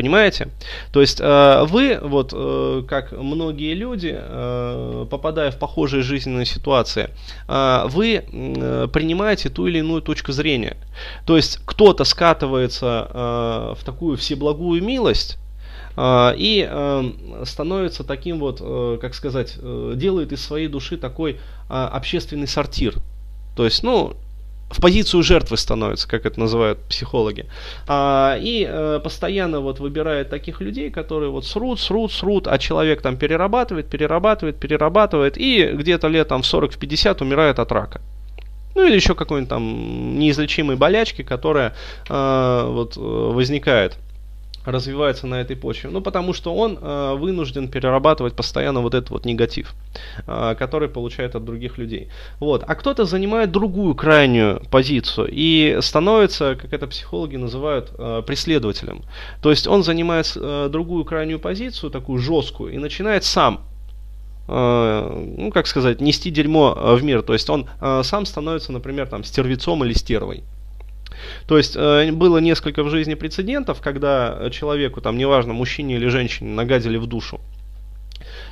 [0.00, 0.48] Понимаете?
[0.92, 7.10] То есть э, вы, вот э, как многие люди, э, попадая в похожие жизненные ситуации,
[7.46, 10.78] э, вы э, принимаете ту или иную точку зрения.
[11.26, 15.36] То есть кто-то скатывается э, в такую всеблагую милость,
[15.98, 19.58] э, и э, становится таким вот, э, как сказать,
[19.96, 22.94] делает из своей души такой общественный сортир.
[23.54, 24.14] То есть, ну,
[24.70, 27.46] в позицию жертвы становится, как это называют психологи.
[27.88, 33.02] А, и а, постоянно вот выбирает таких людей, которые вот срут, срут, срут, а человек
[33.02, 38.00] там перерабатывает, перерабатывает, перерабатывает, и где-то лет там в 40-50 умирает от рака.
[38.76, 41.74] Ну или еще какой-нибудь там неизлечимой болячки, которая
[42.08, 43.96] а, вот возникает
[44.64, 45.90] развивается на этой почве?
[45.90, 49.74] Ну, потому что он э, вынужден перерабатывать постоянно вот этот вот негатив,
[50.26, 52.08] э, который получает от других людей.
[52.38, 52.64] Вот.
[52.66, 59.02] А кто-то занимает другую крайнюю позицию и становится, как это психологи называют, э, преследователем.
[59.42, 63.62] То есть он занимает э, другую крайнюю позицию, такую жесткую, и начинает сам
[64.48, 67.22] э, ну, как сказать, нести дерьмо э, в мир.
[67.22, 70.44] То есть он э, сам становится, например, там, стервецом или стервой.
[71.46, 76.50] То есть э, было несколько в жизни прецедентов, когда человеку, там, неважно, мужчине или женщине,
[76.50, 77.40] нагадили в душу.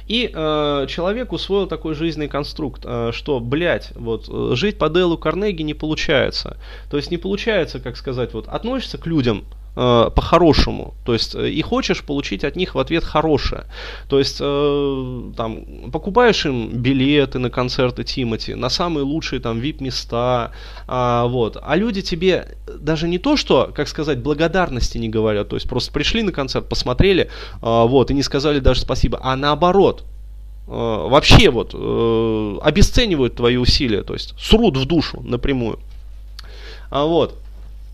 [0.09, 5.18] И э, человек усвоил такой жизненный конструкт, э, что, блядь, вот, э, жить по Делу
[5.18, 6.57] Карнеги не получается.
[6.90, 9.44] То есть не получается, как сказать, вот, относишься к людям
[9.79, 13.64] э, по-хорошему, то есть э, и хочешь получить от них в ответ хорошее.
[14.09, 19.83] То есть э, там покупаешь им билеты на концерты Тимати, на самые лучшие там VIP
[19.83, 20.51] места,
[20.88, 21.57] э, вот.
[21.62, 25.93] А люди тебе даже не то, что, как сказать, благодарности не говорят, то есть просто
[25.93, 27.29] пришли на концерт, посмотрели, э,
[27.62, 30.03] вот, и не сказали даже спасибо, а наоборот,
[30.67, 35.79] э, вообще вот э, обесценивают твои усилия, то есть срут в душу напрямую.
[36.91, 37.38] А вот.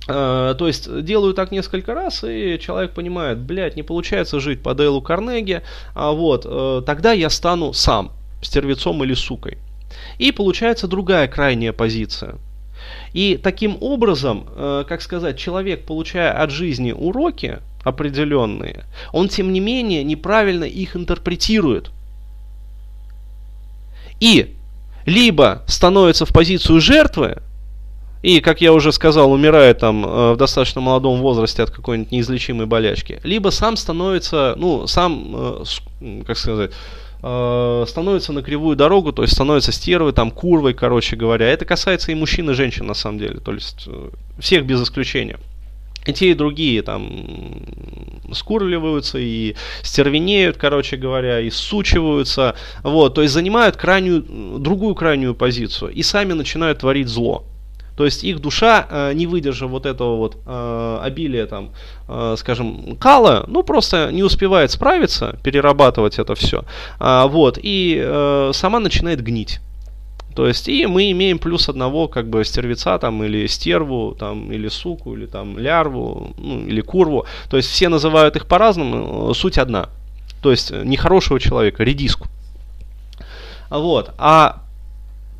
[0.06, 4.74] Э, то есть делаю так несколько раз, и человек понимает, блядь, не получается жить по
[4.74, 5.62] Дейлу Карнеги,
[5.94, 8.12] а вот, э, тогда я стану сам,
[8.42, 9.58] стервецом или сукой.
[10.18, 12.36] И получается другая крайняя позиция.
[13.12, 19.60] И таким образом, э, как сказать, человек, получая от жизни уроки определенные, он тем не
[19.60, 21.90] менее неправильно их интерпретирует.
[24.20, 24.54] И
[25.06, 27.42] либо становится в позицию жертвы,
[28.24, 32.64] и, как я уже сказал, умирает там э, в достаточно молодом возрасте от какой-нибудь неизлечимой
[32.64, 36.70] болячки, либо сам становится, ну, сам, э, как сказать,
[37.22, 41.46] э, становится на кривую дорогу, то есть становится стервой, там, курвой, короче говоря.
[41.46, 43.88] Это касается и мужчин, и женщин, на самом деле, то есть
[44.38, 45.38] всех без исключения.
[46.06, 47.26] И те, и другие там
[48.32, 54.22] скурливаются и стервенеют, короче говоря, и сучиваются, вот, то есть занимают крайнюю,
[54.60, 57.44] другую крайнюю позицию и сами начинают творить зло.
[57.96, 61.70] То есть их душа, э, не выдержав вот этого вот э, обилия, там,
[62.08, 66.64] э, скажем, кала, ну просто не успевает справиться, перерабатывать это все,
[66.98, 69.60] а, вот, и сама начинает гнить.
[70.34, 74.66] То есть, и мы имеем плюс одного, как бы, стервеца, там, или стерву, там, или
[74.66, 77.24] суку, или там, лярву, ну, или курву.
[77.48, 79.90] То есть, все называют их по-разному, суть одна.
[80.42, 82.26] То есть, нехорошего человека, редиску.
[83.70, 84.10] Вот.
[84.18, 84.64] А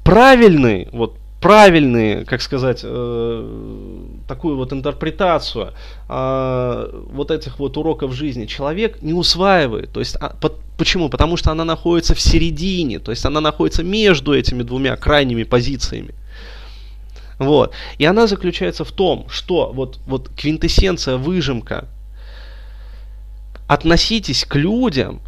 [0.05, 5.75] правильный, вот правильные, как сказать, э, такую вот интерпретацию
[6.09, 9.93] э, вот этих вот уроков жизни человек не усваивает.
[9.93, 11.11] То есть, а, по, почему?
[11.11, 16.15] Потому что она находится в середине, то есть она находится между этими двумя крайними позициями.
[17.39, 17.75] Вот.
[17.99, 21.89] И она заключается в том, что вот, вот квинтэссенция, выжимка,
[23.69, 25.21] относитесь к людям,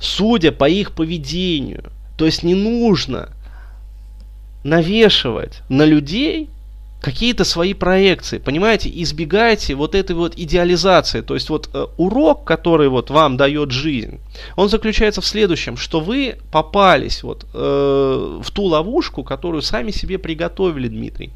[0.00, 3.30] судя по их поведению– то есть не нужно
[4.64, 6.50] навешивать на людей
[7.00, 12.88] какие-то свои проекции, понимаете, избегайте вот этой вот идеализации, то есть вот э, урок, который
[12.88, 14.18] вот вам дает жизнь,
[14.56, 20.18] он заключается в следующем, что вы попались вот э, в ту ловушку, которую сами себе
[20.18, 21.30] приготовили, Дмитрий.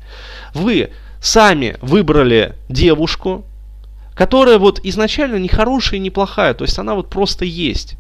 [0.53, 3.45] Вы сами выбрали девушку,
[4.17, 7.97] которая вот изначально не хорошая и не плохая, то есть она вот просто есть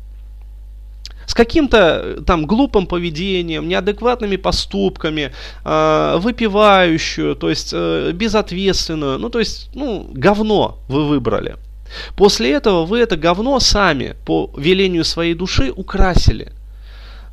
[1.26, 5.32] с каким-то э, там глупым поведением, неадекватными поступками,
[5.64, 11.56] э, выпивающую, то есть э, безответственную, ну то есть, ну, говно вы выбрали.
[12.16, 16.52] После этого вы это говно сами по велению своей души украсили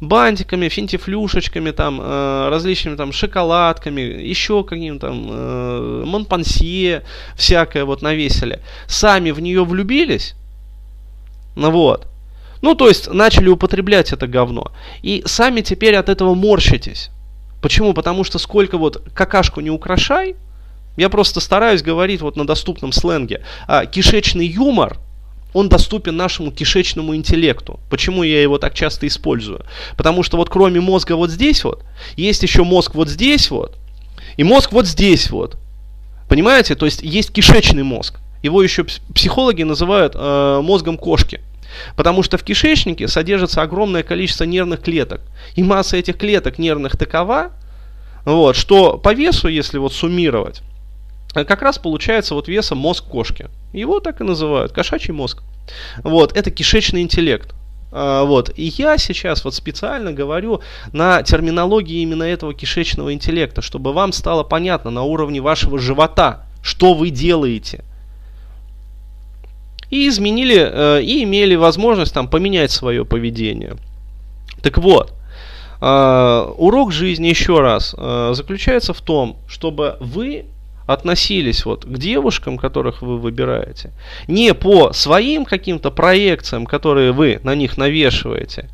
[0.01, 7.03] бантиками, финтифлюшечками, там, э, различными там шоколадками, еще каким-то там э, монпансье
[7.35, 8.61] всякое вот навесили.
[8.87, 10.35] Сами в нее влюбились,
[11.55, 12.07] ну вот,
[12.61, 14.71] ну, то есть, начали употреблять это говно.
[15.01, 17.09] И сами теперь от этого морщитесь.
[17.61, 17.93] Почему?
[17.93, 20.35] Потому что сколько вот какашку не украшай,
[20.97, 24.97] я просто стараюсь говорить вот на доступном сленге, а кишечный юмор,
[25.53, 27.79] он доступен нашему кишечному интеллекту.
[27.89, 29.65] Почему я его так часто использую?
[29.97, 31.83] Потому что вот кроме мозга вот здесь вот,
[32.15, 33.77] есть еще мозг вот здесь вот,
[34.37, 35.57] и мозг вот здесь вот.
[36.27, 36.75] Понимаете?
[36.75, 38.19] То есть есть кишечный мозг.
[38.43, 41.41] Его еще психологи называют э, мозгом кошки.
[41.95, 45.21] Потому что в кишечнике содержится огромное количество нервных клеток.
[45.55, 47.51] И масса этих клеток нервных такова,
[48.25, 50.61] вот, что по весу, если вот суммировать,
[51.33, 53.47] как раз получается вот весом мозг кошки.
[53.73, 55.43] Его так и называют, кошачий мозг.
[56.03, 57.53] Вот, это кишечный интеллект.
[57.91, 58.51] А, вот.
[58.55, 60.61] И я сейчас вот специально говорю
[60.91, 66.93] на терминологии именно этого кишечного интеллекта, чтобы вам стало понятно на уровне вашего живота, что
[66.93, 67.83] вы делаете
[69.89, 73.75] и изменили, э, и имели возможность там поменять свое поведение.
[74.61, 75.13] Так вот,
[75.81, 80.45] э, урок жизни еще раз э, заключается в том, чтобы вы
[80.85, 83.91] относились вот к девушкам, которых вы выбираете,
[84.27, 88.69] не по своим каким-то проекциям, которые вы на них навешиваете,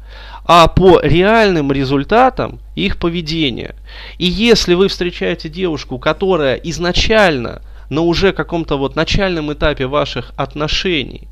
[0.45, 3.75] а по реальным результатам их поведения.
[4.17, 11.27] И если вы встречаете девушку, которая изначально на уже каком-то вот начальном этапе ваших отношений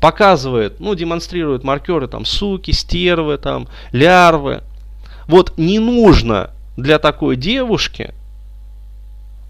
[0.00, 4.62] показывает, ну, демонстрирует маркеры там суки, стервы, там, лярвы.
[5.28, 8.12] Вот не нужно для такой девушки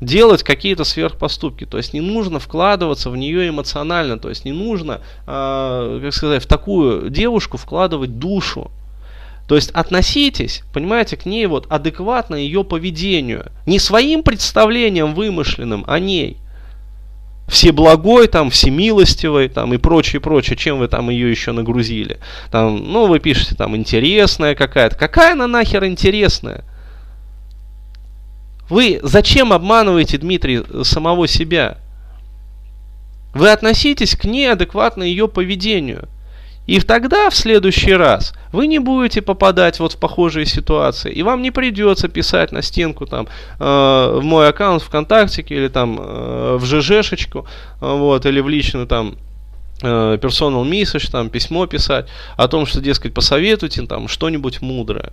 [0.02, 1.64] делать какие-то сверхпоступки.
[1.64, 4.18] То есть не нужно вкладываться в нее эмоционально.
[4.18, 8.70] То есть не нужно, э, как сказать, в такую девушку вкладывать душу.
[9.52, 13.52] То есть относитесь, понимаете, к ней вот адекватно ее поведению.
[13.66, 16.38] Не своим представлением вымышленным о ней.
[17.48, 22.18] Всеблагой, там, всемилостивой, там, и прочее, прочее, чем вы там ее еще нагрузили.
[22.50, 24.96] Там, ну, вы пишете, там, интересная какая-то.
[24.96, 26.64] Какая она нахер интересная?
[28.70, 31.76] Вы зачем обманываете, Дмитрий, самого себя?
[33.34, 36.08] Вы относитесь к ней адекватно ее поведению.
[36.66, 41.12] И тогда, в следующий раз, вы не будете попадать вот в похожие ситуации.
[41.12, 43.26] И вам не придется писать на стенку там,
[43.58, 47.46] э, в мой аккаунт ВКонтакте или там э, в ЖЖшечку,
[47.80, 49.16] вот, или в личную там
[49.82, 52.06] э, personal message, там, письмо писать
[52.36, 55.12] о том, что, дескать, посоветуйте там что-нибудь мудрое.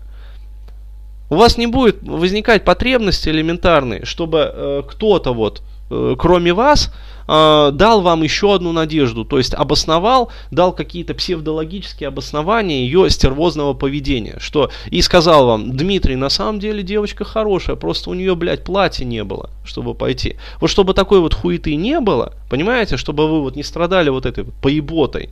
[1.31, 6.93] У вас не будет возникать потребности элементарные, чтобы э, кто-то вот, э, кроме вас,
[7.29, 13.73] э, дал вам еще одну надежду, то есть обосновал, дал какие-то псевдологические обоснования ее стервозного
[13.73, 18.63] поведения, что и сказал вам, Дмитрий, на самом деле девочка хорошая, просто у нее, блядь,
[18.63, 20.37] платья не было, чтобы пойти.
[20.59, 24.45] Вот чтобы такой вот хуеты не было, понимаете, чтобы вы вот не страдали вот этой
[24.45, 25.29] поеботой,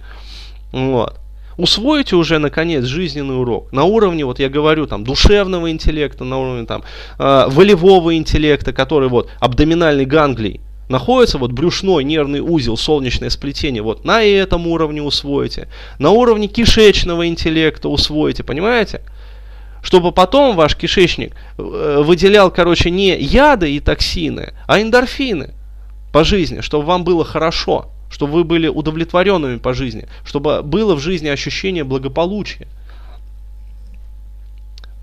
[0.72, 1.16] вот
[1.58, 6.66] усвоите уже наконец жизненный урок на уровне, вот я говорю, там, душевного интеллекта, на уровне
[6.66, 6.84] там,
[7.18, 14.06] э, волевого интеллекта, который вот абдоминальный ганглий находится, вот брюшной нервный узел, солнечное сплетение, вот
[14.06, 15.68] на этом уровне усвоите,
[16.00, 19.02] на уровне кишечного интеллекта усвоите, понимаете?
[19.82, 25.54] Чтобы потом ваш кишечник э, выделял, короче, не яды и токсины, а эндорфины
[26.12, 31.00] по жизни, чтобы вам было хорошо чтобы вы были удовлетворенными по жизни, чтобы было в
[31.00, 32.68] жизни ощущение благополучия.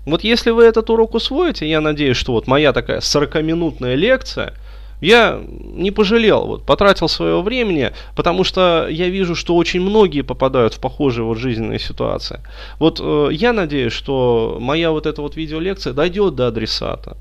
[0.05, 4.53] Вот если вы этот урок усвоите, я надеюсь, что вот моя такая 40-минутная лекция,
[5.01, 10.73] я не пожалел, вот, потратил своего времени, потому что я вижу, что очень многие попадают
[10.73, 12.39] в похожие вот жизненные ситуации.
[12.79, 17.17] Вот э, я надеюсь, что моя вот эта вот видеолекция дойдет до адресата.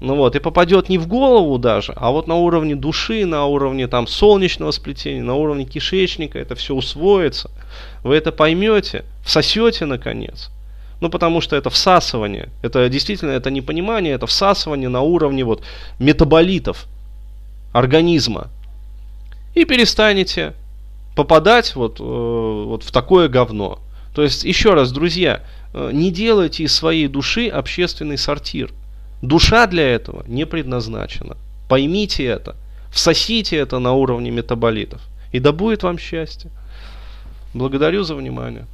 [0.00, 3.86] Ну вот, и попадет не в голову даже, а вот на уровне души, на уровне
[3.86, 7.50] там солнечного сплетения, на уровне кишечника это все усвоится.
[8.02, 10.50] Вы это поймете, всосете наконец.
[11.00, 12.48] Ну, потому что это всасывание.
[12.62, 15.62] Это действительно, это не понимание, это всасывание на уровне вот
[15.98, 16.86] метаболитов
[17.72, 18.48] организма.
[19.54, 20.54] И перестанете
[21.16, 23.80] попадать вот, э, вот в такое говно.
[24.14, 25.42] То есть, еще раз, друзья,
[25.72, 28.72] э, не делайте из своей души общественный сортир.
[29.22, 31.36] Душа для этого не предназначена.
[31.68, 32.56] Поймите это,
[32.90, 36.50] всосите это на уровне метаболитов, и да будет вам счастье.
[37.54, 38.66] Благодарю за внимание.